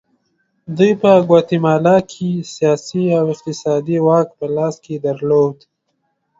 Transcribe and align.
دوی 0.77 0.91
په 1.01 1.11
ګواتیمالا 1.27 1.97
کې 2.11 2.29
سیاسي 2.53 3.03
او 3.19 3.25
اقتصادي 3.33 3.97
واک 4.05 4.27
په 4.39 4.45
لاس 4.55 4.75
کې 4.83 4.95
درلود. 5.05 5.57